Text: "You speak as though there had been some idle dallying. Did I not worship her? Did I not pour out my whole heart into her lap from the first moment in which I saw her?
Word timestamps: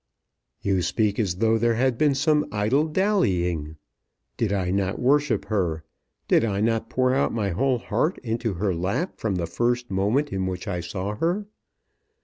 "You 0.63 0.81
speak 0.81 1.19
as 1.19 1.35
though 1.35 1.59
there 1.59 1.75
had 1.75 1.95
been 1.95 2.15
some 2.15 2.47
idle 2.51 2.85
dallying. 2.87 3.77
Did 4.35 4.51
I 4.51 4.71
not 4.71 4.97
worship 4.97 5.45
her? 5.45 5.83
Did 6.27 6.43
I 6.43 6.59
not 6.59 6.89
pour 6.89 7.13
out 7.13 7.31
my 7.31 7.51
whole 7.51 7.77
heart 7.77 8.17
into 8.23 8.55
her 8.55 8.73
lap 8.73 9.19
from 9.19 9.35
the 9.35 9.45
first 9.45 9.91
moment 9.91 10.33
in 10.33 10.47
which 10.47 10.67
I 10.67 10.79
saw 10.79 11.13
her? 11.17 11.45